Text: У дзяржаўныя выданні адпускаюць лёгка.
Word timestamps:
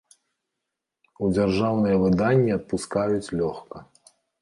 У 1.27 1.29
дзяржаўныя 1.35 2.01
выданні 2.07 2.51
адпускаюць 2.59 3.25
лёгка. 3.39 3.89